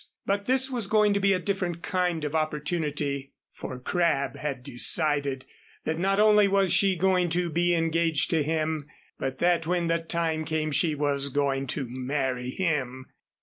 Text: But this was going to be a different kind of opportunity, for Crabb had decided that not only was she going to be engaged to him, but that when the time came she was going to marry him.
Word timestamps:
But 0.25 0.47
this 0.47 0.67
was 0.71 0.87
going 0.87 1.13
to 1.13 1.19
be 1.19 1.31
a 1.31 1.37
different 1.37 1.83
kind 1.83 2.25
of 2.25 2.33
opportunity, 2.33 3.33
for 3.53 3.77
Crabb 3.77 4.35
had 4.35 4.63
decided 4.63 5.45
that 5.83 5.99
not 5.99 6.19
only 6.19 6.47
was 6.47 6.73
she 6.73 6.95
going 6.97 7.29
to 7.29 7.51
be 7.51 7.75
engaged 7.75 8.31
to 8.31 8.41
him, 8.41 8.89
but 9.19 9.37
that 9.37 9.67
when 9.67 9.85
the 9.85 9.99
time 9.99 10.43
came 10.43 10.71
she 10.71 10.95
was 10.95 11.29
going 11.29 11.67
to 11.67 11.85
marry 11.87 12.49
him. 12.49 13.11